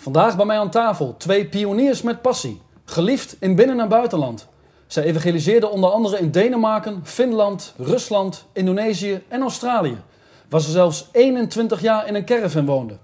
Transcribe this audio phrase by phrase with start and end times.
[0.00, 4.48] Vandaag bij mij aan tafel twee pioniers met passie, geliefd in binnen- en buitenland.
[4.86, 9.98] Zij evangeliseerden onder andere in Denemarken, Finland, Rusland, Indonesië en Australië,
[10.48, 12.98] waar ze zelfs 21 jaar in een caravan woonden.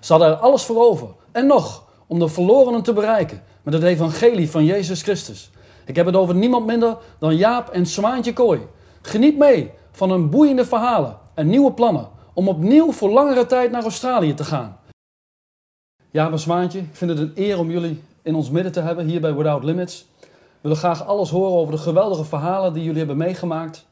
[0.00, 3.82] Ze hadden er alles voor over en nog om de verlorenen te bereiken met het
[3.82, 5.50] evangelie van Jezus Christus.
[5.84, 8.60] Ik heb het over niemand minder dan Jaap en Swaantje Kooi.
[9.02, 13.82] Geniet mee van hun boeiende verhalen en nieuwe plannen om opnieuw voor langere tijd naar
[13.82, 14.79] Australië te gaan.
[16.12, 19.06] Jaap en Swaantje, ik vind het een eer om jullie in ons midden te hebben
[19.06, 20.06] hier bij Without Limits.
[20.20, 20.26] We
[20.60, 23.86] willen graag alles horen over de geweldige verhalen die jullie hebben meegemaakt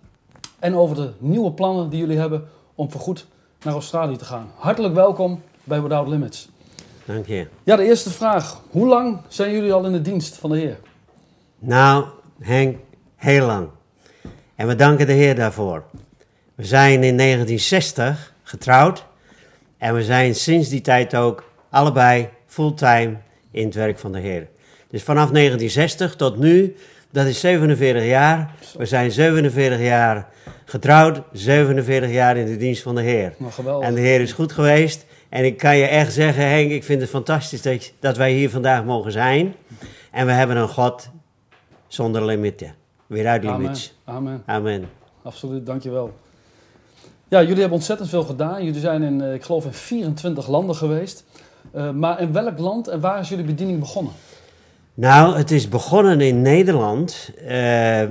[0.58, 3.26] en over de nieuwe plannen die jullie hebben om voorgoed
[3.62, 4.50] naar Australië te gaan.
[4.56, 6.48] Hartelijk welkom bij Without Limits.
[7.04, 7.46] Dank je.
[7.62, 8.60] Ja, de eerste vraag.
[8.70, 10.78] Hoe lang zijn jullie al in de dienst van de Heer?
[11.58, 12.04] Nou,
[12.40, 12.78] Henk,
[13.16, 13.68] heel lang.
[14.54, 15.84] En we danken de Heer daarvoor.
[16.54, 19.04] We zijn in 1960 getrouwd
[19.76, 23.16] en we zijn sinds die tijd ook allebei fulltime
[23.50, 24.46] in het werk van de Heer.
[24.90, 26.76] Dus vanaf 1960 tot nu,
[27.10, 28.50] dat is 47 jaar.
[28.78, 30.28] We zijn 47 jaar
[30.64, 33.34] getrouwd, 47 jaar in de dienst van de Heer.
[33.38, 33.88] Nou, geweldig.
[33.88, 35.06] En de Heer is goed geweest.
[35.28, 38.32] En ik kan je echt zeggen, Henk, ik vind het fantastisch dat, je- dat wij
[38.32, 39.54] hier vandaag mogen zijn.
[40.10, 41.08] En we hebben een God
[41.88, 42.74] zonder limieten.
[43.06, 43.60] Weer uit Amen.
[43.60, 43.94] limits.
[44.04, 44.42] Amen.
[44.46, 44.88] Amen.
[45.22, 46.12] Absoluut, dankjewel.
[47.28, 48.64] Ja, jullie hebben ontzettend veel gedaan.
[48.64, 51.24] Jullie zijn in, eh, ik geloof, in 24 landen geweest.
[51.72, 54.12] Eh, maar in welk land en waar is jullie bediening begonnen?
[54.94, 57.30] Nou, het is begonnen in Nederland.
[57.36, 57.48] Eh,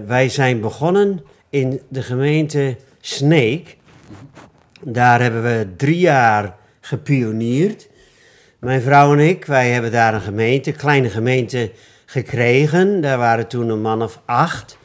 [0.06, 3.78] wij zijn begonnen in de gemeente Sneek.
[4.82, 7.90] Daar hebben we drie jaar gepioneerd.
[8.60, 11.72] Mijn vrouw en ik, wij hebben daar een gemeente, kleine gemeente
[12.06, 13.02] gekregen.
[13.02, 14.78] Daar waren toen een man of acht.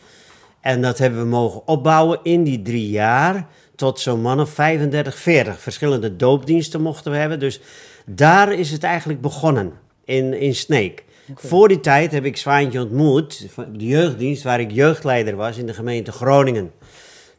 [0.61, 5.17] En dat hebben we mogen opbouwen in die drie jaar tot zo'n man of 35,
[5.19, 5.61] 40.
[5.61, 7.39] Verschillende doopdiensten mochten we hebben.
[7.39, 7.61] Dus
[8.06, 9.72] daar is het eigenlijk begonnen,
[10.05, 11.05] in, in Sneek.
[11.34, 15.75] Voor die tijd heb ik Zwaantje ontmoet, de jeugddienst, waar ik jeugdleider was in de
[15.75, 16.72] gemeente Groningen.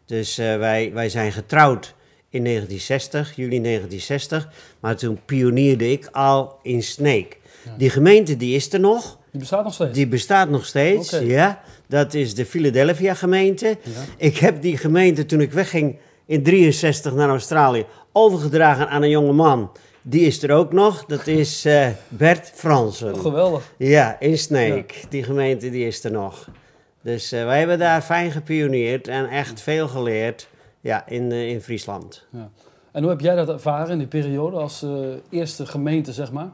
[0.05, 1.93] Dus eh, wij, wij zijn getrouwd
[2.29, 4.49] in 1960, juli 1960.
[4.79, 7.39] Maar toen pionierde ik al in Sneek.
[7.77, 9.17] Die gemeente die is er nog.
[9.31, 9.93] Die bestaat nog steeds.
[9.93, 11.61] Die bestaat nog steeds, ja.
[11.87, 13.67] Dat is de Philadelphia gemeente.
[13.83, 13.91] Ja.
[14.17, 19.33] Ik heb die gemeente toen ik wegging in 63 naar Australië overgedragen aan een jonge
[19.33, 19.71] man.
[20.05, 21.05] Die is er ook nog.
[21.05, 23.13] Dat is eh, Bert Fransen.
[23.13, 23.73] Oh, geweldig.
[23.77, 25.03] Ja, in Sneek.
[25.09, 26.49] Die gemeente die is er nog.
[27.01, 30.47] Dus eh, wij hebben daar fijn gepioneerd en echt veel geleerd
[30.83, 32.25] ja, in, eh, in Friesland.
[32.29, 32.49] Ja.
[32.91, 34.89] En hoe heb jij dat ervaren in die periode als eh,
[35.29, 36.49] eerste gemeente, zeg maar?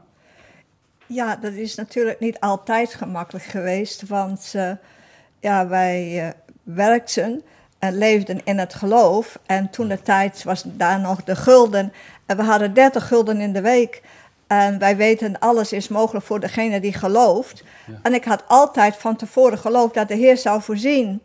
[1.06, 4.72] Ja, dat is natuurlijk niet altijd gemakkelijk geweest, want eh,
[5.40, 7.42] ja, wij werkten
[7.78, 9.38] en leefden in het geloof.
[9.46, 11.92] En toen de tijd was daar nog de gulden.
[12.30, 14.02] En we hadden 30 gulden in de week.
[14.46, 17.62] En wij weten, alles is mogelijk voor degene die gelooft.
[17.86, 17.98] Ja.
[18.02, 21.20] En ik had altijd van tevoren geloofd dat de Heer zou voorzien.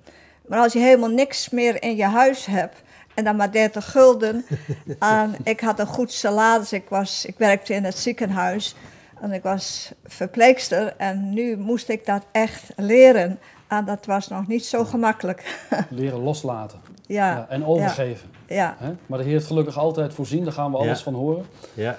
[0.48, 2.82] Maar als je helemaal niks meer in je huis hebt
[3.14, 4.46] en dan maar 30 gulden.
[5.00, 8.76] en ik had een goed salaris, ik, was, ik werkte in het ziekenhuis
[9.22, 10.94] en ik was verpleegster.
[10.98, 13.40] En nu moest ik dat echt leren.
[13.68, 15.60] En dat was nog niet zo gemakkelijk.
[15.90, 18.30] Leren loslaten ja, ja, en overgeven.
[18.32, 18.35] ja.
[18.48, 18.92] Hè?
[19.06, 21.04] Maar de Heer heeft gelukkig altijd voorzien, daar gaan we alles Ja.
[21.04, 21.46] van horen.
[21.74, 21.98] Ja.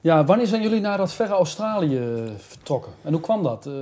[0.00, 2.04] Ja, wanneer zijn jullie naar dat verre Australië eh,
[2.38, 2.92] vertrokken?
[3.02, 3.66] En hoe kwam dat?
[3.66, 3.72] Eh,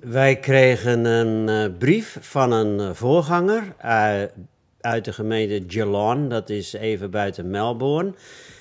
[0.00, 4.12] Wij kregen een eh, brief van een eh, voorganger eh,
[4.80, 8.12] uit de gemeente Geelong, dat is even buiten Melbourne.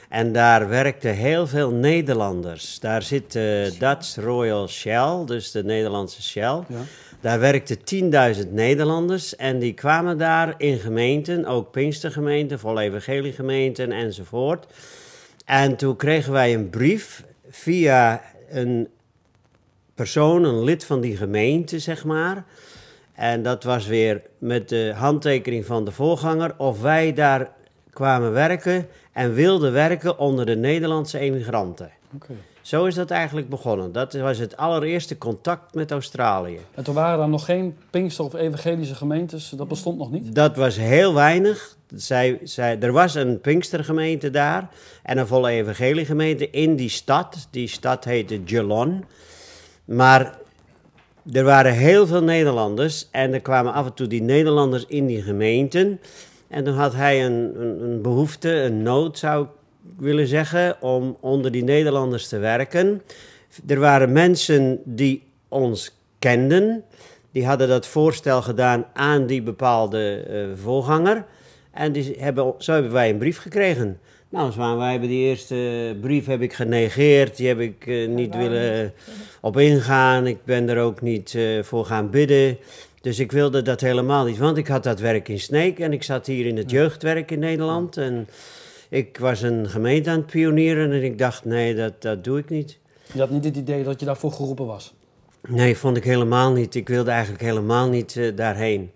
[0.09, 2.79] En daar werkten heel veel Nederlanders.
[2.79, 6.59] Daar zit de Dutch Royal Shell, dus de Nederlandse Shell.
[6.67, 6.81] ja.
[7.21, 7.77] Daar werkten
[8.45, 14.65] 10.000 Nederlanders en die kwamen daar in gemeenten, ook Pinkstergemeenten, volle evangeliegemeenten enzovoort.
[15.45, 18.87] En toen kregen wij een brief via een
[19.95, 22.45] persoon, een lid van die gemeente, zeg maar.
[23.13, 27.51] En dat was weer met de handtekening van de voorganger of wij daar
[27.89, 31.91] kwamen werken en wilden werken onder de Nederlandse emigranten.
[32.15, 32.33] Oké.
[32.61, 33.91] Zo is dat eigenlijk begonnen.
[33.91, 36.59] Dat was het allereerste contact met Australië.
[36.73, 40.35] En toen waren er nog geen Pinkster- of evangelische gemeentes, dat bestond nog niet?
[40.35, 41.77] Dat was heel weinig.
[41.95, 44.69] Zij, zij, er was een Pinkstergemeente daar
[45.03, 47.47] en een volle evangeliegemeente in die stad.
[47.51, 49.05] Die stad heette Geelong.
[49.85, 50.37] Maar
[51.31, 55.21] er waren heel veel Nederlanders en er kwamen af en toe die Nederlanders in die
[55.21, 55.99] gemeenten.
[56.47, 59.49] En toen had hij een, een, een behoefte, een nood zou ik
[59.97, 63.01] willen zeggen, om onder die Nederlanders te werken.
[63.67, 66.83] Er waren mensen die ons kenden.
[67.31, 71.25] Die hadden dat voorstel gedaan aan die bepaalde eh, voorganger.
[71.71, 73.99] En die hebben, zo hebben wij een brief gekregen.
[74.29, 77.37] Nou, Zwaan, wij hebben die eerste brief heb ik genegeerd.
[77.37, 78.93] Die heb ik eh, niet willen
[79.41, 80.27] op ingaan.
[80.27, 82.57] Ik ben er ook niet eh, voor gaan bidden.
[83.01, 84.37] Dus ik wilde dat helemaal niet.
[84.37, 87.39] Want ik had dat werk in Sneek en ik zat hier in het jeugdwerk in
[87.39, 87.97] Nederland.
[87.97, 88.27] En
[88.91, 92.49] ik was een gemeente aan het pionieren en ik dacht, nee, dat, dat doe ik
[92.49, 92.77] niet.
[93.13, 94.93] Je had niet het idee dat je daarvoor geroepen was.
[95.47, 96.75] Nee, vond ik helemaal niet.
[96.75, 98.91] Ik wilde eigenlijk helemaal niet eh, daarheen.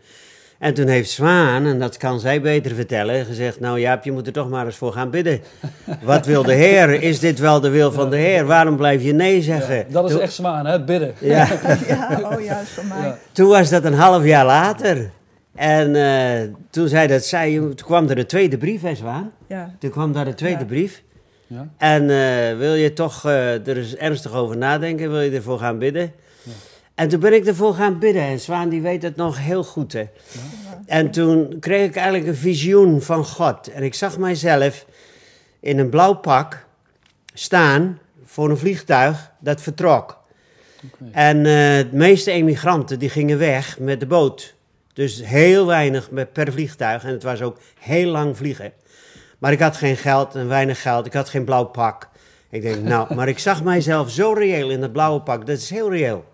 [0.59, 4.27] En toen heeft Zwaan, en dat kan zij beter vertellen, gezegd: Nou Jaap, je moet
[4.27, 5.41] er toch maar eens voor gaan bidden.
[6.03, 7.01] Wat wil de Heer?
[7.03, 8.45] Is dit wel de wil van de Heer?
[8.45, 9.85] Waarom blijf je nee zeggen?
[9.89, 10.83] Dat is Toen- echt zwaar, hè?
[10.83, 11.13] Bidden.
[11.19, 11.47] Ja.
[11.87, 13.07] Ja, oh juist voor mij.
[13.07, 13.17] Ja.
[13.31, 15.09] Toen was dat een half jaar later.
[15.55, 19.31] En eh, toen zei dat zij, toen kwam er de tweede brief, hè Zwaan?
[19.47, 19.75] Ja.
[19.79, 20.65] Toen kwam daar de tweede Ja.
[20.65, 21.03] brief.
[21.47, 21.69] Ja.
[21.77, 25.11] En eh, wil je toch eh, er eens ernstig over nadenken?
[25.11, 26.13] Wil je ervoor gaan bidden?
[26.95, 28.21] En toen ben ik ervoor gaan bidden.
[28.21, 29.93] En Zwaan die weet het nog heel goed.
[29.93, 30.05] Hè?
[30.85, 33.67] En toen kreeg ik eigenlijk een visioen van God.
[33.71, 34.85] En ik zag mijzelf
[35.59, 36.65] in een blauw pak
[37.33, 40.23] staan voor een vliegtuig dat vertrok.
[41.11, 44.54] En eh, de meeste emigranten die gingen weg met de boot.
[44.95, 47.03] Dus heel weinig per vliegtuig.
[47.03, 48.73] En het was ook heel lang vliegen.
[49.39, 51.05] Maar ik had geen geld en weinig geld.
[51.05, 52.09] Ik had geen blauw pak.
[52.49, 55.45] Ik denk, nou, maar ik zag mijzelf zo reëel in dat blauwe pak.
[55.45, 56.25] Dat is heel reëel.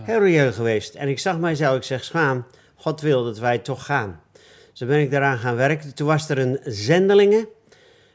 [0.00, 0.94] Heel reëel geweest.
[0.94, 4.20] En ik zag mijzelf, ik zeg, schaam, God wil dat wij toch gaan.
[4.72, 5.94] Zo ben ik daaraan gaan werken.
[5.94, 7.48] Toen was er een zendelinge,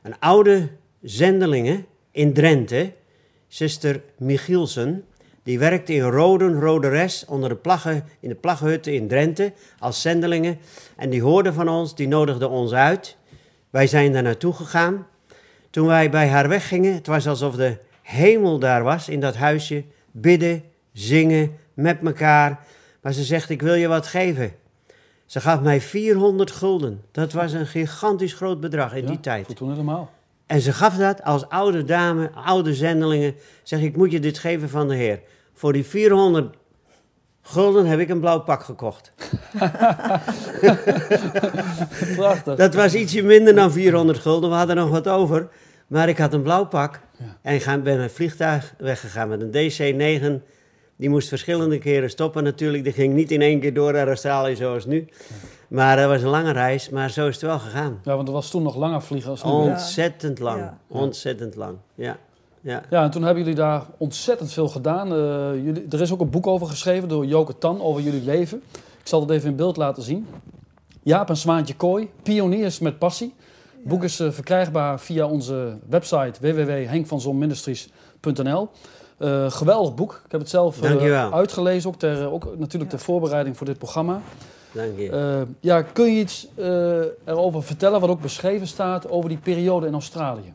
[0.03, 0.69] een oude
[1.01, 2.93] zendelinge in Drenthe,
[3.47, 5.05] zuster Michielsen.
[5.45, 10.57] Die werkte in Roden, Roderes, onder de plaggen, in de plaggenhutten in Drenthe als zendelingen.
[10.95, 13.17] En die hoorde van ons, die nodigde ons uit.
[13.69, 15.07] Wij zijn daar naartoe gegaan.
[15.69, 19.83] Toen wij bij haar weggingen, het was alsof de hemel daar was in dat huisje.
[20.11, 20.63] Bidden,
[20.93, 22.65] zingen, met elkaar.
[23.01, 24.53] Maar ze zegt, ik wil je wat geven.
[25.25, 27.01] Ze gaf mij 400 gulden.
[27.11, 29.45] Dat was een gigantisch groot bedrag in Ja, die tijd.
[29.45, 30.11] Voor toen helemaal.
[30.45, 33.35] En ze gaf dat als oude dame, oude zendelingen.
[33.63, 35.19] Zeg ik, moet je dit geven van de Heer.
[35.55, 36.55] Voor die 400
[37.41, 39.11] gulden heb ik een blauw pak gekocht.
[42.15, 42.55] Prachtig.
[42.55, 44.49] Dat was ietsje minder dan 400 gulden.
[44.49, 45.47] We hadden nog wat over.
[45.87, 46.99] Maar ik had een blauw pak.
[47.41, 50.43] En ben met vliegtuig weggegaan met een DC-9.
[50.95, 52.83] Die moest verschillende keren stoppen natuurlijk.
[52.83, 55.07] Die ging niet in één keer door naar Australië zoals nu.
[55.67, 56.89] Maar dat was een lange reis.
[56.89, 57.99] Maar zo is het wel gegaan.
[58.03, 59.49] Ja, want er was toen nog langer vliegen als nu.
[59.49, 60.59] Ontzettend lang.
[60.59, 60.77] Ja.
[60.87, 61.77] Ontzettend lang.
[61.95, 62.17] Ja.
[62.65, 62.81] Ja.
[62.89, 65.13] Ja, en toen hebben jullie daar ontzettend veel gedaan.
[65.13, 65.17] Eh,
[65.63, 68.61] jullie, er is ook een boek over geschreven door Joke Tan over jullie leven.
[68.99, 70.27] Ik zal het even in beeld laten zien.
[71.03, 73.33] Jaap en Zwaantje Kooi, pioniers met passie.
[73.75, 78.69] Het boek is eh, verkrijgbaar via onze website www.henkvanzonministries.nl.
[79.17, 80.21] Eh geweldig boek.
[80.25, 84.21] Ik heb het zelf eh, uitgelezen, ook, ter, ook natuurlijk ter voorbereiding voor dit programma.
[84.71, 85.09] Dank je.
[85.09, 86.65] Eh, ja, kun je iets eh,
[87.23, 90.53] erover vertellen wat ook beschreven staat over die periode in Australië?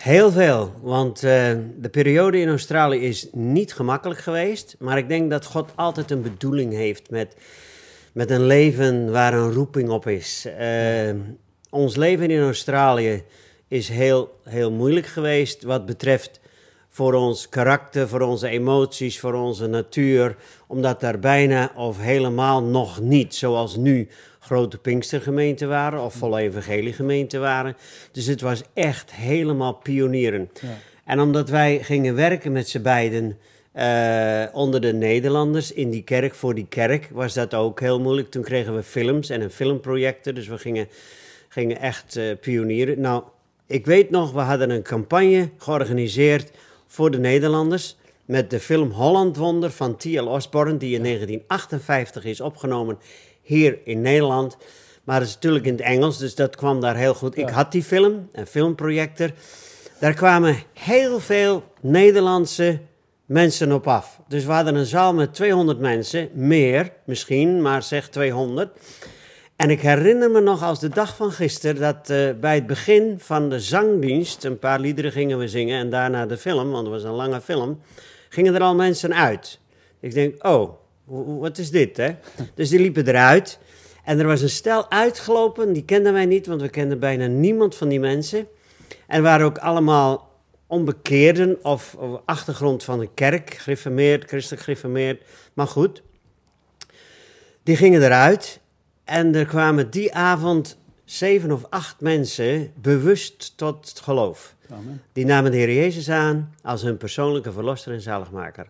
[0.00, 4.76] Heel veel, want eh, de periode in Australië is niet gemakkelijk geweest.
[4.78, 7.36] Maar ik denk dat God altijd een bedoeling heeft met,
[8.12, 10.46] met een leven waar een roeping op is.
[10.58, 11.14] Eh,
[11.70, 13.22] ons leven in Australië
[13.68, 16.40] is heel, heel moeilijk geweest wat betreft
[16.88, 20.36] voor ons karakter, voor onze emoties, voor onze natuur.
[20.66, 24.08] Omdat daar bijna of helemaal nog niet, zoals nu,
[24.40, 27.76] grote Pinkstergemeenten waren of volle evangeliegemeenten waren.
[28.12, 30.50] Dus het was echt helemaal pionieren.
[30.60, 30.68] Ja.
[31.04, 33.38] En omdat wij gingen werken met z'n beiden
[33.72, 38.30] eh, onder de Nederlanders in die kerk, voor die kerk, was dat ook heel moeilijk.
[38.30, 40.88] Toen kregen we films en een filmprojector, dus we gingen,
[41.48, 43.00] gingen echt eh, pionieren.
[43.00, 43.22] Nou,
[43.66, 46.50] ik weet nog, we hadden een campagne georganiseerd
[46.86, 47.96] voor de Nederlanders
[48.30, 50.26] met de film Holland Wonder van T.L.
[50.26, 52.98] Osborne, die in 1958 is opgenomen
[53.42, 54.56] hier in Nederland.
[55.04, 57.38] Maar het is natuurlijk in het Engels, dus dat kwam daar heel goed.
[57.38, 59.30] Ik had die film, een filmprojector.
[60.00, 62.80] Daar kwamen heel veel Nederlandse
[63.26, 64.20] mensen op af.
[64.28, 68.70] Dus we hadden een zaal met 200 mensen, meer misschien, maar zeg 200.
[69.56, 73.14] En ik herinner me nog als de dag van gisteren dat eh, bij het begin
[73.18, 76.94] van de zangdienst, een paar liederen gingen we zingen en daarna de film, want het
[76.94, 77.80] was een lange film,
[78.30, 79.60] gingen er al mensen uit.
[80.00, 80.70] Ik denk, oh,
[81.40, 82.16] wat is dit, hè?
[82.54, 83.58] Dus die liepen eruit.
[84.04, 87.74] En er was een stel uitgelopen, die kenden wij niet, want we kenden bijna niemand
[87.74, 88.46] van die mensen.
[89.06, 90.30] En waren ook allemaal
[90.66, 95.22] onbekeerden of, achtergrond van de kerk, gereformeerd, christelijk gereformeerd.
[95.54, 96.02] Maar goed,
[97.62, 98.60] die gingen eruit.
[99.04, 100.78] En er kwamen die avond
[101.10, 104.54] zeven of acht mensen bewust tot het geloof.
[104.70, 105.02] Amen.
[105.12, 108.66] Die namen de Heer Jezus aan als hun persoonlijke verlosser en zaligmaker.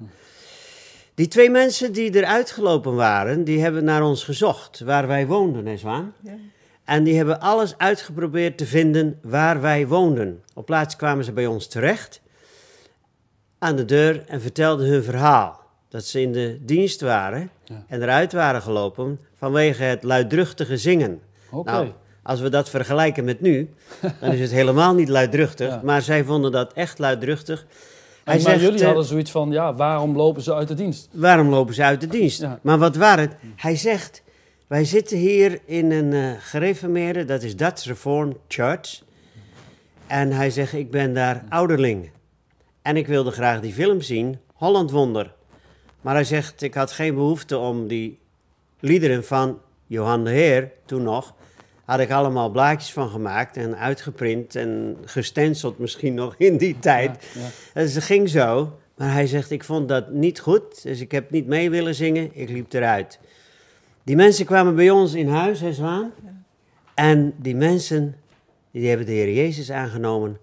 [1.14, 5.66] Die twee mensen die eruit gelopen waren, die hebben naar ons gezocht, waar wij woonden,
[5.66, 6.12] hè Zwaan?
[6.22, 6.34] Ja.
[6.84, 10.42] En die hebben alles uitgeprobeerd te vinden waar wij woonden.
[10.54, 12.20] Op plaats kwamen ze bij ons terecht
[13.58, 15.60] aan de deur en vertelden hun verhaal.
[15.88, 17.84] Dat ze in de dienst waren Ja.
[17.88, 21.20] en eruit waren gelopen vanwege het luidruchtige zingen.
[21.50, 21.70] Oké.
[21.70, 21.88] Nou,
[22.22, 23.70] als we dat vergelijken met nu,
[24.20, 25.68] dan is het helemaal niet luidruchtig.
[25.68, 25.80] Ja.
[25.84, 27.66] Maar zij vonden dat echt luidruchtig.
[28.24, 30.74] Hij En maar zegt, jullie eh, hadden zoiets van, ja, waarom lopen ze uit de
[30.74, 31.08] dienst?
[31.12, 32.40] waarom lopen ze uit de dienst?
[32.40, 32.58] Ja.
[32.62, 33.36] Maar wat waar het?
[33.56, 34.22] Hij zegt,
[34.66, 39.02] wij zitten hier in een eh gereformeerde, dat is Dutch Reformed Church.
[40.06, 42.10] En hij zegt, ik ben daar ouderling.
[42.82, 45.32] En ik wilde graag die film zien, Holland Wonder.
[46.00, 48.18] Maar hij zegt, ik had geen behoefte om die
[48.80, 51.34] liederen van Johan de Heer, toen nog,
[51.90, 57.26] had ik allemaal blaadjes van gemaakt en uitgeprint en gestenceld misschien nog in die tijd.
[57.34, 57.80] Ja, ja.
[57.82, 58.78] Dus het ging zo.
[58.96, 62.30] Maar hij zegt, ik vond dat niet goed, dus ik heb niet mee willen zingen.
[62.32, 63.18] Ik liep eruit.
[64.02, 66.12] Die mensen kwamen bij ons in huis, hè Zwaan?
[66.94, 68.16] En die mensen,
[68.70, 70.38] die hebben de Heer Jezus aangenomen.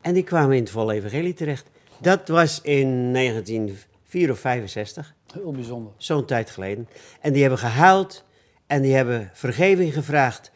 [0.00, 1.66] En die kwamen in het volle evangelie terecht.
[1.98, 5.92] Dat was in 1964 of 65, Heel bijzonder.
[5.96, 6.88] zo'n tijd geleden.
[7.20, 8.24] En die hebben gehuild
[8.66, 10.51] en die hebben vergeving gevraagd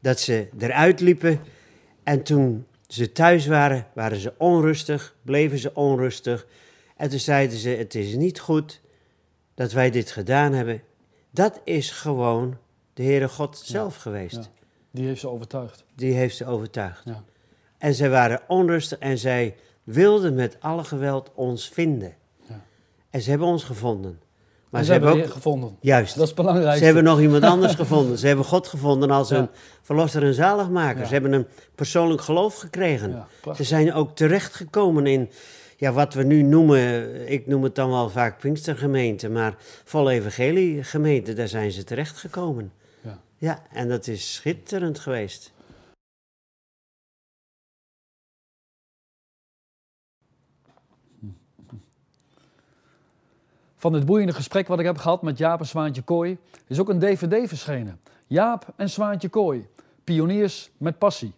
[0.00, 1.40] dat ze eruit liepen.
[2.02, 6.46] En toen ze thuis waren, waren ze onrustig, bleven ze onrustig.
[6.96, 8.80] En toen zeiden ze, het is niet goed
[9.54, 10.82] dat wij dit gedaan hebben.
[11.30, 12.56] Dat is gewoon
[12.94, 14.34] de Heere God zelf geweest.
[14.34, 14.50] Ja.
[14.90, 15.84] Die heeft ze overtuigd.
[15.94, 17.02] Die heeft ze overtuigd.
[17.04, 17.24] Ja.
[17.78, 22.14] En zij waren onrustig en zij wilden met alle geweld ons vinden.
[22.48, 22.64] Ja.
[23.10, 24.20] En ze hebben ons gevonden.
[24.70, 25.30] Maar ze hebben ook...
[25.30, 25.76] Gevonden.
[25.80, 26.14] Juist.
[26.14, 26.78] Dat is het belangrijkste.
[26.78, 28.18] Ze hebben nog iemand anders gevonden.
[28.18, 29.36] Ze hebben God gevonden als Ja.
[29.36, 29.48] hun
[29.82, 31.00] verlosser en zaligmaker.
[31.00, 31.06] Ja.
[31.06, 33.26] Ze hebben een persoonlijk geloof gekregen.
[33.44, 35.30] Ja, Ze zijn ook terechtgekomen in
[35.76, 40.82] ja, wat we nu noemen, ik noem het dan wel vaak Pinkstergemeente, maar volle evangelie
[40.84, 42.72] gemeente, daar zijn ze terechtgekomen.
[43.00, 43.18] Ja.
[43.36, 45.52] ja, en dat is schitterend geweest.
[53.78, 56.88] Van dit boeiende gesprek wat ik heb gehad met Jaap en Zwaantje Kooi is ook
[56.88, 58.00] een dvd verschenen.
[58.26, 59.68] Jaap en Zwaantje Kooi,
[60.04, 61.34] pioniers met passie.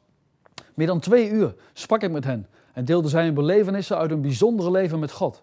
[0.75, 4.20] Meer dan twee uur sprak ik met hen en deelde zij hun belevenissen uit hun
[4.20, 5.42] bijzondere leven met God.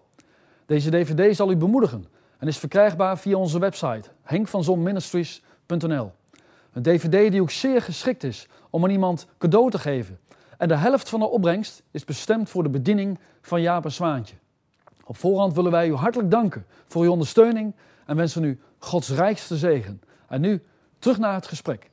[0.66, 2.06] Deze dvd zal u bemoedigen
[2.38, 6.12] en is verkrijgbaar via onze website henkvanzonministries.nl.
[6.72, 10.18] Een dvd die ook zeer geschikt is om aan iemand cadeau te geven.
[10.56, 14.34] En de helft van de opbrengst is bestemd voor de bediening van Jaap en Zwaantje.
[15.08, 17.74] Op voorhand willen wij u hartelijk danken voor uw ondersteuning
[18.06, 20.00] en wensen u Gods rijkste zegen.
[20.28, 20.62] En nu
[20.98, 21.90] terug naar het gesprek.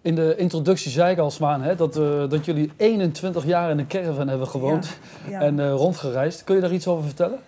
[0.00, 3.78] In de introductie zei ik al, Smaan, hè, dat, eh, dat jullie 21 jaar in
[3.78, 5.40] een caravan hebben gewoond Ja.
[5.40, 6.44] en eh, rondgereisd.
[6.44, 7.38] Kun je daar iets over vertellen?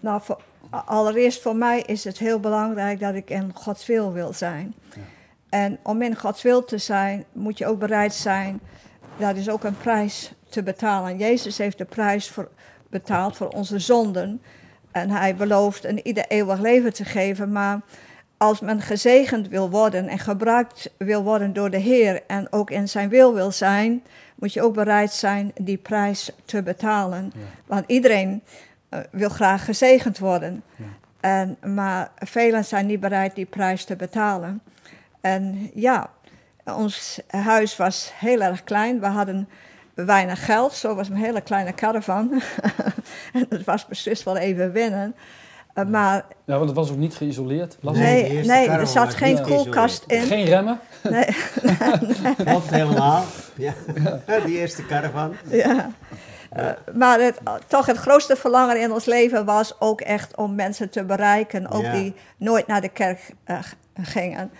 [0.00, 0.40] Nou, voor-
[0.70, 4.74] allereerst voor mij is het heel belangrijk dat ik in Gods wil wil zijn.
[5.48, 8.60] En om in Gods wil te zijn, moet je ook bereid zijn,
[9.18, 11.16] dat is ook een prijs te betalen.
[11.18, 12.48] Jezus heeft de prijs voor,
[12.88, 14.42] betaald voor onze zonden.
[14.92, 17.52] En hij belooft een ieder eeuwig leven te geven.
[17.52, 17.80] Maar
[18.36, 22.88] als men gezegend wil worden en gebruikt wil worden door de Heer en ook in
[22.88, 24.02] zijn wil wil zijn,
[24.34, 27.32] moet je ook bereid zijn die prijs te betalen.
[27.66, 28.42] Want iedereen
[28.88, 30.62] eh, wil graag gezegend worden.
[31.20, 34.62] En, maar velen zijn niet bereid die prijs te betalen.
[35.20, 36.10] En ja,
[36.64, 39.00] ons huis was heel erg klein.
[39.00, 39.48] We hadden
[40.06, 40.72] weinig geld.
[40.72, 42.42] Zo was een hele kleine caravan.
[43.32, 45.14] en het was beslist wel even winnen.
[45.74, 47.76] Eh, maar Ja, want het was ook niet geïsoleerd.
[47.80, 50.20] las nee, de eerste nee, er zat geen koelkast in.
[50.22, 50.80] Geen remmen.
[51.02, 51.26] Nee,
[52.44, 53.24] Klopt helemaal.
[53.54, 53.72] Ja.
[54.44, 55.34] Die eerste caravan.
[55.50, 55.90] ja.
[56.50, 60.90] Eh, maar het, toch het grootste verlangen in ons leven was ook echt om mensen
[60.90, 61.68] te bereiken.
[61.70, 61.92] Ook Ja.
[61.92, 63.58] die nooit naar de kerk eh,
[64.02, 64.50] gingen.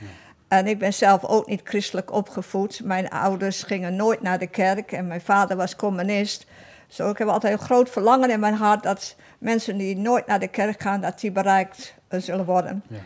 [0.48, 2.80] En ik ben zelf ook niet christelijk opgevoed.
[2.84, 6.46] Mijn ouders gingen nooit naar de kerk en mijn vader was communist.
[6.86, 10.38] Zo, ik heb altijd een groot verlangen in mijn hart dat mensen die nooit naar
[10.38, 12.82] de kerk gaan, dat die bereikt eh, zullen worden.
[12.88, 12.98] Ja.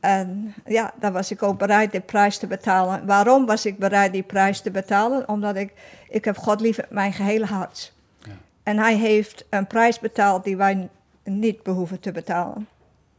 [0.00, 3.06] En ja, daar was ik ook bereid die prijs te betalen.
[3.06, 5.28] Waarom was ik bereid die prijs te betalen?
[5.28, 5.72] Omdat ik,
[6.08, 7.92] ik heb God lief met mijn gehele hart.
[8.18, 8.32] Ja.
[8.62, 10.88] En hij heeft een prijs betaald die wij
[11.24, 12.68] niet behoeven te betalen.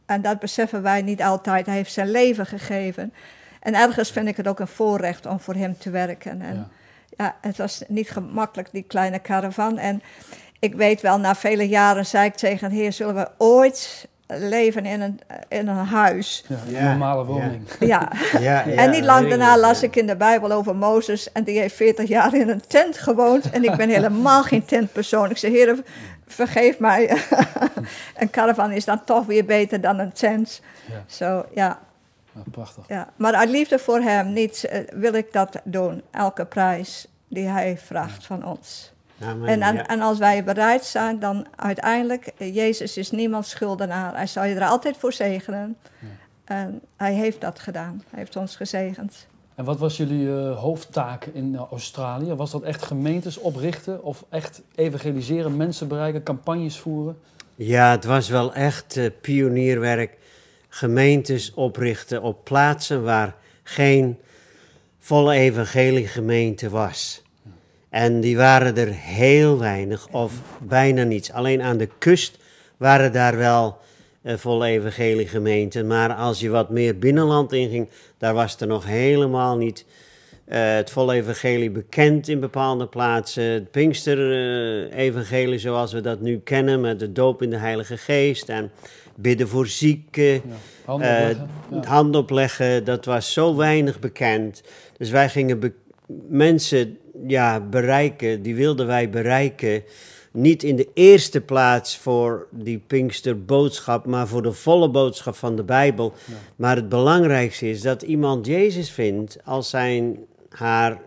[0.06, 1.66] En dat beseffen wij niet altijd.
[1.66, 3.12] Hij heeft zijn leven gegeven.
[3.64, 6.42] En ergens vind ik het ook een voorrecht om voor hem te werken.
[6.42, 6.68] En Ja.
[7.24, 9.78] ja, het was niet gemakkelijk, die kleine caravan.
[9.78, 10.02] En
[10.58, 14.86] ik weet wel, na vele jaren zei ik tegen de Heer: zullen we ooit leven
[14.86, 16.44] in een, in een huis?
[16.48, 17.26] Ja, een Ja, normale ja.
[17.26, 17.62] woning.
[17.80, 18.12] Ja.
[18.32, 21.58] Ja, ja, en niet lang daarna las ik in de Bijbel over Mozes en die
[21.58, 23.50] heeft 40 jaar in een tent gewoond.
[23.50, 25.30] En ik ben helemaal geen tentpersoon.
[25.30, 25.82] Ik zei, Heer,
[26.26, 27.16] vergeef mij.
[28.18, 30.60] een caravan is dan toch weer beter dan een tent.
[30.90, 31.04] Ja.
[31.06, 31.54] Zo, ja.
[31.54, 31.78] Ja,
[32.50, 32.84] prachtig.
[32.88, 36.02] Ja, maar uit liefde voor hem niet, eh, wil ik dat doen.
[36.10, 38.92] Elke prijs die hij vraagt van ons.
[39.20, 39.86] Amen, En, en, ja.
[39.86, 44.14] en als wij bereid zijn, dan uiteindelijk, eh, Jezus is niemand schuldenaar.
[44.14, 45.76] Hij zal je er altijd voor zegenen.
[46.44, 48.02] En hij heeft dat gedaan.
[48.10, 49.26] Hij heeft ons gezegend.
[49.54, 52.34] En wat was jullie eh, hoofdtaak in Australië?
[52.34, 57.18] Was dat echt gemeentes oprichten of echt evangeliseren, mensen bereiken, campagnes voeren?
[57.54, 60.18] Ja, het was wel echt eh, pionierwerk.
[60.74, 64.18] Gemeentes oprichten op plaatsen waar geen
[64.98, 67.22] volle evangeliegemeente was.
[67.88, 71.32] En die waren er heel weinig of bijna niets.
[71.32, 72.38] Alleen aan de kust
[72.76, 73.78] waren daar wel
[74.22, 75.86] eh, volle evangeliegemeenten.
[75.86, 77.88] Maar als je wat meer binnenland inging,
[78.18, 79.84] daar was er nog helemaal niet
[80.44, 83.44] eh, het volle evangelie bekend in bepaalde plaatsen.
[83.44, 88.70] Het Pinkster-evangelie zoals we dat nu kennen, met de doop in de Heilige Geest en
[89.16, 90.24] bidden voor zieken.
[90.24, 90.40] Ja.
[90.84, 91.48] Handen Eh, opleggen?
[91.70, 91.76] Ja.
[91.76, 94.62] Het hand opleggen, dat was zo weinig bekend.
[94.96, 95.72] Dus wij gingen be-
[96.28, 99.82] mensen ja, bereiken, die wilden wij bereiken.
[100.32, 105.62] Niet in de eerste plaats voor die Pinksterboodschap, maar voor de volle boodschap van de
[105.62, 106.12] Bijbel.
[106.26, 106.34] Ja.
[106.56, 110.16] Maar het belangrijkste is dat iemand Jezus vindt als zijn,
[110.48, 111.00] haar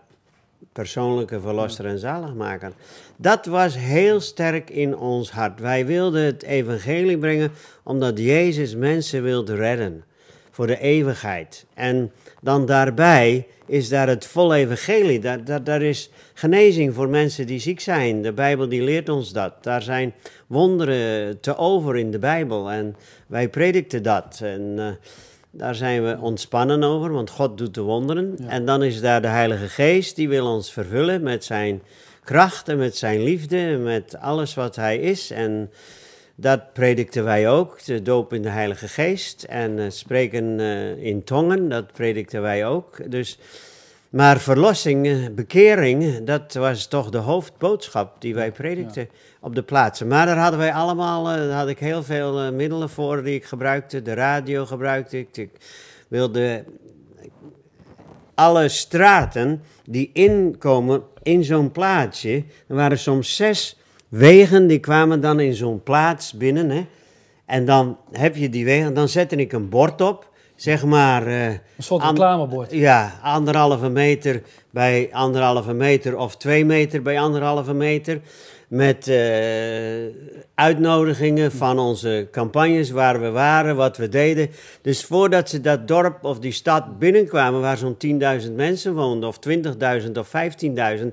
[0.78, 2.72] persoonlijke verlosser en zaligmaker.
[3.16, 5.60] Dat was heel sterk in ons hart.
[5.60, 7.50] Wij wilden het evangelie brengen
[7.82, 10.04] omdat Jezus mensen wilde redden
[10.50, 11.66] voor de eeuwigheid.
[11.74, 15.18] En dan daarbij is daar het volle evangelie.
[15.18, 18.22] Daar, daar, is genezing voor mensen die ziek zijn.
[18.22, 19.52] De Bijbel die leert ons dat.
[19.62, 20.14] Daar zijn
[20.46, 22.70] wonderen te over in de Bijbel.
[22.70, 24.40] En wij predikten dat.
[24.42, 24.86] En eh,
[25.58, 28.34] daar zijn we ontspannen over, want God doet de wonderen.
[28.38, 28.48] Ja.
[28.48, 31.82] En dan is daar de Heilige Geest, die wil ons vervullen met zijn
[32.24, 35.30] kracht en met zijn liefde, met alles wat hij is.
[35.30, 35.70] En
[36.34, 39.42] dat predikten wij ook, de doop in de Heilige Geest.
[39.42, 43.10] En eh, spreken eh, in tongen, dat predikten wij ook.
[43.10, 43.38] Dus,
[44.08, 49.08] maar verlossing, eh, bekering, dat was toch de hoofdboodschap die wij predikten
[49.40, 50.06] op de plaatsen.
[50.06, 53.34] Maar daar hadden wij allemaal, eh, daar had ik heel veel eh, middelen voor die
[53.34, 54.02] ik gebruikte.
[54.02, 55.36] De radio gebruikte ik.
[55.36, 55.50] Ik
[56.08, 56.64] wilde
[58.34, 62.44] alle straten die inkomen in zo'n plaatsje.
[62.66, 66.70] Er waren soms zes wegen, die kwamen dan in zo'n plaats binnen.
[66.70, 66.86] Hè.
[67.46, 71.26] En dan heb je die wegen, dan zette ik een bord op, zeg maar...
[71.26, 72.70] eh, Een soort An- reclamebord.
[72.72, 78.20] ja, anderhalve meter bij anderhalve meter of twee meter bij anderhalve meter.
[78.68, 79.16] Met eh,
[80.54, 84.50] uitnodigingen van onze campagnes waar we waren, wat we deden.
[84.82, 87.96] Dus voordat ze dat dorp of die stad binnenkwamen, waar zo'n
[88.46, 89.38] 10.000 mensen woonden, of
[90.04, 90.30] 20.000 of
[91.00, 91.06] 15.000,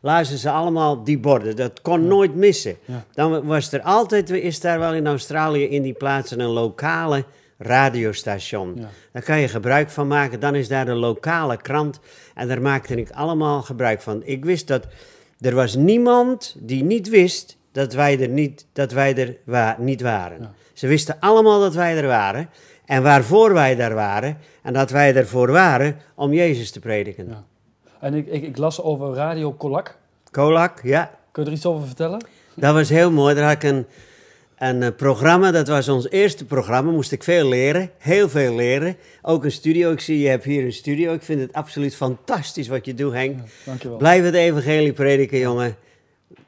[0.00, 1.56] lazen ze allemaal die borden.
[1.56, 2.76] Dat kon nooit missen.
[2.84, 3.04] Ja.
[3.14, 7.24] Dan was er altijd, is daar wel in Australië in die plaatsen een lokale
[7.62, 8.72] radiostation.
[8.76, 8.88] Ja.
[9.12, 10.40] Daar kan je gebruik van maken.
[10.40, 12.00] Dan is daar de lokale krant.
[12.34, 14.22] En daar maakte ik allemaal gebruik van.
[14.24, 14.86] Ik wist dat
[15.40, 20.00] er was niemand die niet wist dat wij er niet, dat wij er wa- niet
[20.00, 20.40] waren.
[20.40, 20.52] Ja.
[20.72, 22.48] Ze wisten allemaal dat wij er waren.
[22.86, 24.38] En waarvoor wij daar waren.
[24.62, 27.26] En dat wij ervoor waren om Jezus te prediken.
[27.28, 27.44] Ja.
[28.00, 29.98] En ik, ik, ik las over Radio Kolak.
[30.30, 31.10] Kolak, ja.
[31.32, 32.24] Kun je er iets over vertellen?
[32.54, 33.34] Dat was heel mooi.
[33.34, 33.86] Daar had ik een,
[34.62, 36.90] een eh, programma, dat was ons eerste programma.
[36.90, 38.96] Moest ik veel leren, heel veel leren.
[39.22, 39.92] Ook een studio.
[39.92, 41.12] Ik zie, je hebt hier een studio.
[41.12, 43.38] Ik vind het absoluut fantastisch wat je doet, Henk.
[43.38, 43.96] Ja, dankjewel.
[43.96, 45.76] Blijf het evangelie prediken, jongen.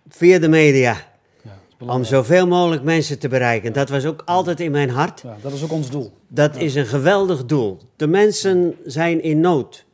[0.09, 0.96] Via de media.
[1.42, 3.72] Ja, Om zoveel mogelijk mensen te bereiken.
[3.72, 5.20] Dat was ook altijd in mijn hart.
[5.20, 6.12] Ja, dat is ook ons doel.
[6.29, 7.79] Dat is een geweldig doel.
[7.96, 9.85] De mensen zijn in nood.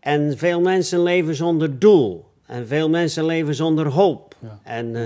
[0.00, 2.24] En veel mensen leven zonder doel.
[2.46, 4.34] En veel mensen leven zonder hoop.
[4.62, 5.02] En eh,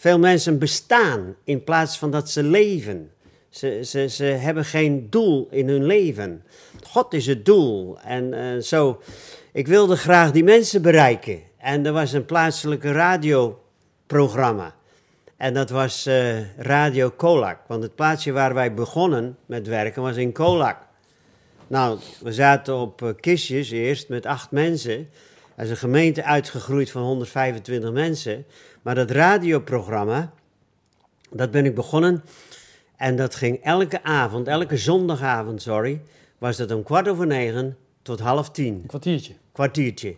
[0.00, 3.10] veel mensen bestaan in plaats van dat ze leven.
[3.48, 6.44] Ze, ze, ze hebben geen doel in hun leven.
[6.86, 7.98] God is het doel.
[8.00, 9.00] En eh, zo,
[9.52, 11.40] ik wilde graag die mensen bereiken.
[11.58, 14.74] En er was een plaatselijke radioprogramma.
[15.36, 17.58] En dat was eh, Radio Kolak.
[17.66, 20.76] Want het plaatsje waar wij begonnen met werken was in Kolak.
[21.66, 25.08] Nou, we zaten op eh, kistjes eerst met acht mensen.
[25.54, 28.44] Er is een gemeente uitgegroeid van 125 mensen.
[28.82, 30.32] Maar dat radioprogramma,
[31.30, 32.22] dat ben ik begonnen.
[32.96, 36.00] En dat ging elke avond, elke zondagavond, sorry,
[36.38, 38.74] was dat om kwart over negen tot half tien.
[38.74, 39.32] Een kwartiertje.
[39.52, 40.14] Kwartiertje.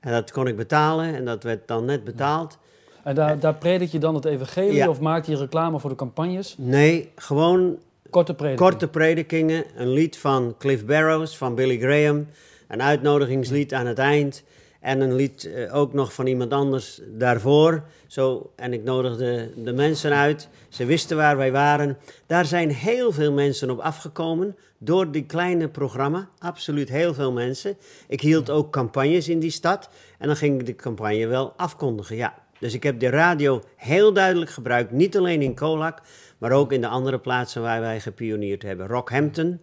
[0.00, 2.58] En dat kon ik betalen en dat werd dan net betaald.
[3.04, 4.88] En daar, daar predik je dan het evangelie Ja.
[4.88, 6.54] of maak je reclame voor de campagnes?
[6.58, 7.78] Nee, gewoon
[8.10, 9.64] Korte korte predikingen.
[9.76, 12.26] Een lied van Cliff Barrows, van Billy Graham.
[12.68, 14.42] Een uitnodigingslied aan het eind.
[14.80, 17.82] En een lied eh, ook nog van iemand anders daarvoor.
[18.06, 20.48] Zo, en ik nodigde de mensen uit.
[20.68, 21.98] Ze wisten waar wij waren.
[22.26, 24.56] Daar zijn heel veel mensen op afgekomen.
[24.78, 26.28] Door die kleine programma.
[26.38, 27.76] Absoluut heel veel mensen.
[28.08, 29.88] Ik hield ook campagnes in die stad.
[30.18, 32.16] En dan ging ik de campagne wel afkondigen.
[32.16, 32.34] Ja.
[32.58, 34.90] Dus ik heb de radio heel duidelijk gebruikt.
[34.90, 35.98] Niet alleen in Colac.
[36.38, 38.86] Maar ook in de andere plaatsen waar wij gepioneerd hebben.
[38.86, 39.60] Rockhampton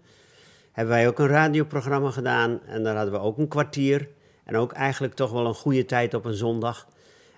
[0.71, 2.59] hebben wij ook een radioprogramma gedaan.
[2.65, 4.07] En daar hadden we ook een kwartier.
[4.47, 6.87] En ook eigenlijk toch wel een goede tijd op een zondag.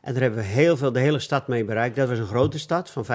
[0.02, 1.96] En daar hebben we heel veel, de hele stad mee bereikt.
[1.96, 3.06] Dat was een grote stad van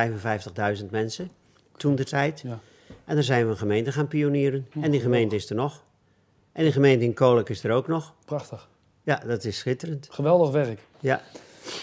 [0.78, 1.30] 55.000 mensen
[1.76, 2.40] toen de tijd.
[2.40, 2.58] Ja.
[3.04, 4.66] En dan zijn we een gemeente gaan pionieren.
[4.80, 5.82] En die gemeente is er nog.
[6.52, 8.14] En die gemeente in Kolk is er ook nog.
[8.24, 8.68] Prachtig.
[9.02, 10.08] Ja, dat is schitterend.
[10.10, 10.80] Geweldig werk.
[11.00, 11.20] Ja,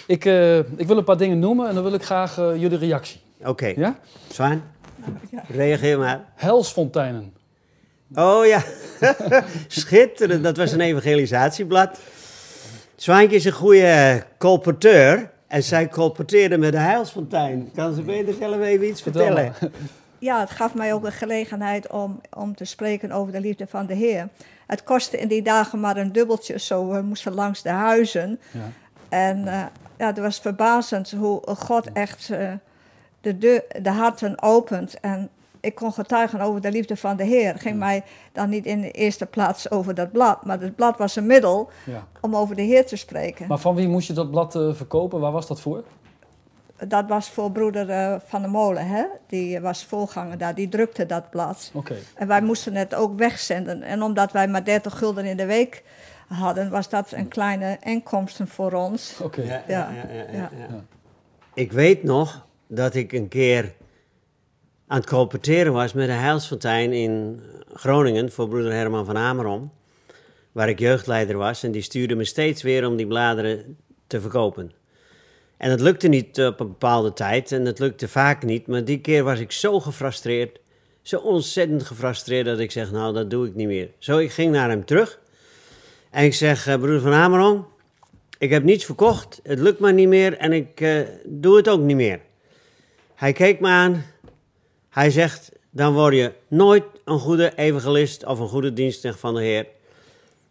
[0.07, 2.77] Ik, eh, ik wil een paar dingen noemen en dan wil ik graag eh, jullie
[2.77, 3.21] reactie.
[3.45, 3.65] oké.
[3.75, 3.99] Ja?
[4.31, 4.63] Zwaan,
[5.31, 5.43] Ja.
[5.47, 6.25] reageer maar.
[6.35, 7.33] Helsfonteinen.
[8.15, 8.63] Oh ja,
[9.67, 10.43] schitterend.
[10.43, 11.99] Dat was een evangelisatieblad.
[12.95, 15.31] Zwaantje is een goede colporteur.
[15.47, 17.71] En zij colporteerde met de Heilsfontein.
[17.75, 19.53] Kan ze beter zelf even iets Vertel vertellen?
[20.19, 23.85] Ja, het gaf mij ook een gelegenheid om, om te spreken over de liefde van
[23.85, 24.29] de Heer.
[24.67, 28.39] Het kostte in die dagen maar een dubbeltje, zo we moesten langs de huizen.
[28.51, 28.59] Ja.
[29.09, 29.63] En eh,
[29.97, 32.51] ja, het was verbazend hoe God echt eh,
[33.21, 34.99] de, deur, de harten opent.
[34.99, 35.29] En
[35.61, 37.51] ik kon getuigen over de liefde van de Heer.
[37.51, 40.97] Het ging mij dan niet in de eerste plaats over dat blad, maar het blad
[40.97, 42.07] was een middel Ja.
[42.21, 43.47] om over de Heer te spreken.
[43.47, 45.19] Maar van wie moest je dat blad eh, verkopen?
[45.19, 45.83] Waar was dat voor?
[46.87, 49.03] Dat was voor broeder eh, Van der Molen, hè?
[49.27, 51.71] die was voorganger daar, die drukte dat blad.
[51.73, 51.95] Oké.
[52.15, 53.81] En wij moesten het ook wegzenden.
[53.81, 55.83] En omdat wij maar 30 gulden in de week
[56.27, 59.19] hadden, was dat een kleine inkomsten voor ons.
[59.23, 59.41] Oké.
[59.41, 59.89] Ja, ja,
[60.31, 60.49] ja.
[60.57, 60.83] Ja.
[61.53, 63.73] Ik weet nog dat ik een keer
[64.91, 67.41] aan het colporteren was met de Heilsfontein in
[67.73, 69.71] Groningen voor broeder Herman van Amerom.
[70.51, 71.63] Waar ik jeugdleider was.
[71.63, 73.77] En die stuurde me steeds weer om die bladeren
[74.07, 74.71] te verkopen.
[75.57, 78.67] En het lukte niet op een bepaalde tijd en het lukte vaak niet.
[78.67, 80.59] Maar die keer was ik zo gefrustreerd.
[81.01, 83.89] Zo ontzettend gefrustreerd dat ik zeg, nou dat doe ik niet meer.
[83.97, 85.19] Zo, ik ging naar hem terug.
[86.09, 87.67] En ik zeg, eh, broeder van Amerom,
[88.37, 91.81] ik heb niets verkocht, het lukt me niet meer en ik eh, doe het ook
[91.81, 92.19] niet meer.
[93.15, 94.03] Hij keek me aan.
[94.91, 99.41] Hij zegt, dan word je nooit een goede evangelist of een goede dienstknecht van de
[99.41, 99.67] Heer.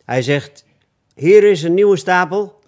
[0.05, 0.65] Hij zegt,
[1.15, 2.59] hier is een nieuwe stapel.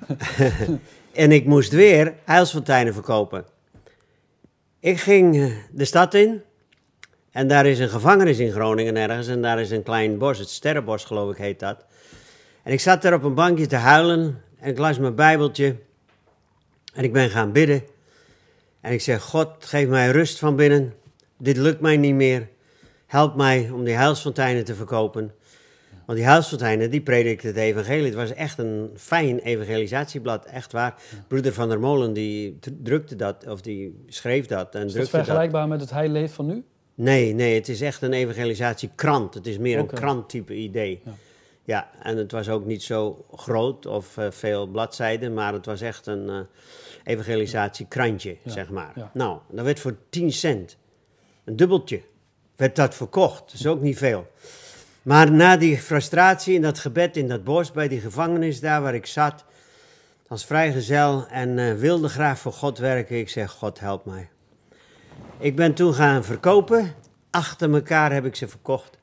[1.12, 3.44] en ik moest weer heilsfonteinen verkopen.
[4.80, 6.42] Ik ging eh, de stad in.
[7.30, 9.28] En daar is een gevangenis in Groningen ergens.
[9.28, 11.84] En daar is een klein bos, het Sterrenbos geloof ik heet dat.
[12.62, 14.42] En ik zat daar op een bankje te huilen.
[14.58, 15.76] En ik las mijn bijbeltje.
[16.94, 17.82] En ik ben gaan bidden.
[18.86, 20.94] En ik zeg, God, geef mij rust van binnen.
[21.38, 22.48] Dit lukt mij niet meer.
[23.06, 25.32] Help mij om die huilsfonteinen te verkopen.
[26.04, 28.04] Want die huilsfonteinen, die predikte het evangelie.
[28.04, 30.94] Het was echt een fijn evangelisatieblad, echt waar.
[31.28, 35.10] Broeder Van der Molen, die drukte dat, of die schreef dat en Is dat dat.
[35.10, 36.64] vergelijkbaar met het heilleef van nu?
[36.94, 39.34] Nee, nee, het is echt een evangelisatiekrant.
[39.34, 41.00] Het is meer een kranttype idee.
[41.04, 41.12] Ja.
[41.64, 41.90] Ja.
[42.02, 46.06] en het was ook niet zo groot of eh, veel bladzijden, maar het was echt
[46.06, 46.38] een eh
[47.06, 48.92] evangelisatiekrantje, Ja, zeg maar.
[48.94, 49.10] ja.
[49.14, 50.76] Nou, dat werd voor 10 cent,
[51.44, 52.00] een dubbeltje,
[52.56, 53.40] werd dat verkocht.
[53.44, 54.26] Dat is ook niet veel.
[55.02, 58.94] Maar na die frustratie in dat gebed in dat bos, bij die gevangenis daar waar
[58.94, 59.44] ik zat,
[60.28, 64.28] als vrijgezel en eh, wilde graag voor God werken, ik zeg, God help mij.
[65.38, 66.94] Ik ben toen gaan verkopen.
[67.30, 68.98] Achter elkaar heb ik ze verkocht.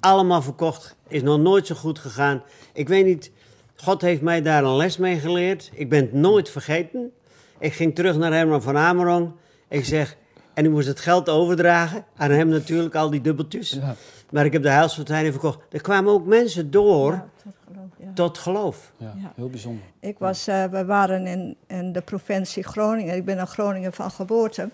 [0.00, 0.96] Allemaal verkocht.
[1.08, 2.42] Is nog nooit zo goed gegaan.
[2.72, 3.30] Ik weet niet,
[3.76, 5.70] God heeft mij daar een les mee geleerd.
[5.72, 7.12] Ik ben het nooit vergeten.
[7.58, 9.30] Ik ging terug naar Herman van Amerong.
[9.68, 10.16] Ik zeg,
[10.54, 12.04] en ik moest het geld overdragen.
[12.16, 13.70] Aan hem natuurlijk, al die dubbeltjes.
[13.70, 13.94] Ja.
[14.30, 15.58] Maar ik heb de Heilsfonteinen verkocht.
[15.70, 18.10] Er kwamen ook mensen door Ja, tot geloof, ja.
[18.14, 18.92] tot geloof.
[18.96, 19.32] Ja, Ja.
[19.36, 19.82] heel bijzonder.
[20.00, 23.16] Ik was, eh, we waren in, in de provincie Groningen.
[23.16, 24.68] Ik ben een Groningen van geboorte.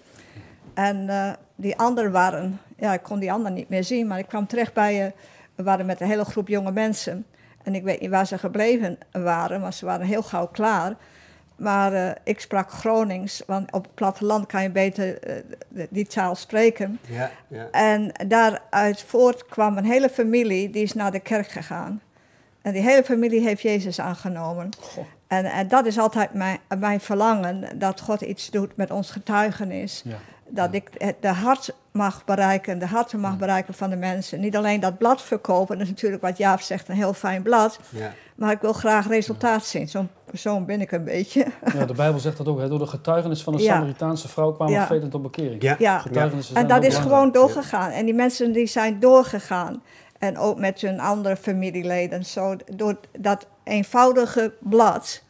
[0.74, 4.26] En eh, die anderen waren, ja, ik kon die anderen niet meer zien, maar ik
[4.28, 5.12] kwam terecht bij, eh,
[5.54, 7.26] we waren met een hele groep jonge mensen.
[7.62, 10.96] En ik weet niet waar ze gebleven waren, maar ze waren heel gauw klaar.
[11.60, 16.34] Maar eh, ik sprak Gronings, want op het platteland kan je beter eh, die taal
[16.34, 17.00] spreken.
[17.06, 17.68] Ja, ja.
[17.70, 22.00] En daaruit voort kwam een hele familie, die is naar de kerk gegaan.
[22.62, 24.68] En die hele familie heeft Jezus aangenomen.
[24.80, 25.04] Goh.
[25.26, 30.02] En, en dat is altijd mijn, mijn verlangen, dat God iets doet met ons getuigenis.
[30.04, 30.16] Ja.
[30.48, 34.40] Dat ik de hart mag bereiken, de harten mag bereiken van de mensen.
[34.40, 37.78] Niet alleen dat blad verkopen, dat is natuurlijk wat Jaap zegt, een heel fijn blad.
[37.88, 38.12] ja.
[38.34, 39.88] Maar ik wil graag resultaat zien.
[39.88, 41.46] Zo'n persoon ben ik een beetje.
[41.74, 42.58] Ja, de Bijbel zegt dat ook.
[42.58, 42.68] Hè.
[42.68, 43.74] Door de getuigenis van een Ja.
[43.74, 44.86] Samaritaanse vrouw kwamen Ja.
[44.86, 45.62] velen tot bekering.
[45.62, 45.76] Ja.
[45.78, 45.98] Ja.
[45.98, 47.16] Getuigenissen zijn En dat is belangrijk.
[47.18, 47.90] gewoon doorgegaan.
[47.90, 49.82] En die mensen die zijn doorgegaan.
[50.18, 52.24] En ook met hun andere familieleden.
[52.24, 55.22] Zo, door dat eenvoudige blad.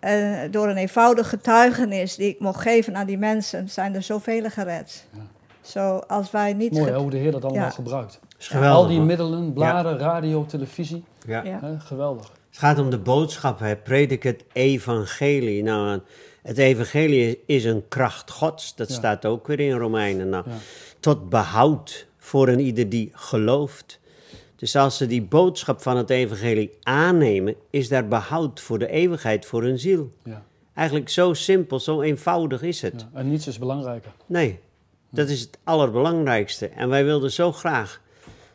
[0.00, 4.50] eh, door een eenvoudige getuigenis die ik mocht geven aan die mensen, zijn er zoveel
[4.50, 5.06] gered.
[5.12, 5.20] Ja.
[5.60, 6.72] Zo, als wij niet.
[6.72, 7.70] Mooi hè, hoe de Heer dat allemaal Ja.
[7.70, 8.20] gebruikt.
[8.38, 8.76] geweldig.
[8.76, 11.04] Al die middelen, bladen, radio, televisie.
[11.26, 11.42] ja.
[11.42, 11.58] Ja.
[11.60, 12.32] Hè, geweldig.
[12.54, 13.76] Het gaat om de boodschap, hè.
[13.76, 15.62] predik het evangelie.
[15.62, 16.00] Nou,
[16.42, 18.94] het evangelie is een kracht gods, dat Ja.
[18.94, 20.28] staat ook weer in Romeinen.
[20.28, 20.54] Nou, Ja.
[21.00, 24.00] Tot behoud voor een ieder die gelooft.
[24.56, 29.46] Dus als ze die boodschap van het evangelie aannemen, is daar behoud voor de eeuwigheid,
[29.46, 30.10] voor hun ziel.
[30.24, 30.44] Ja.
[30.74, 33.06] Eigenlijk zo simpel, zo eenvoudig is het.
[33.12, 34.12] En niets is belangrijker.
[34.26, 34.58] Nee,
[35.10, 36.68] dat is het allerbelangrijkste.
[36.68, 38.00] En wij wilden zo graag.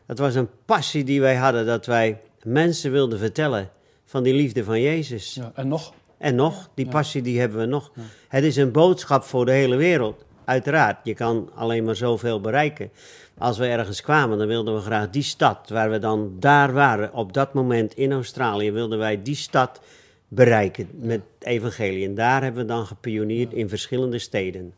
[0.05, 3.69] Dat was een passie die wij hadden, dat wij mensen wilden vertellen
[4.09, 5.33] van die liefde van Jezus.
[5.33, 5.51] Ja.
[5.55, 7.91] En nog, En nog, die passie die hebben we nog.
[8.27, 10.25] Het is een boodschap voor de hele wereld.
[10.45, 12.91] Uiteraard, je kan alleen maar zoveel bereiken.
[13.37, 17.13] Als we ergens kwamen, dan wilden we graag die stad, waar we dan daar waren,
[17.13, 19.81] op dat moment in Australië, wilden wij die stad
[20.27, 22.05] bereiken met evangelie.
[22.05, 24.73] En daar hebben we dan gepioneerd in verschillende steden.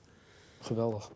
[0.62, 1.12] geweldig.